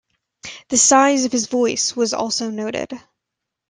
[0.69, 2.99] The size of his voice was also noted.